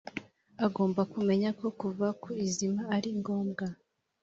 [0.65, 3.65] agomba kumenya ko kuva ku izima ari ngombwa: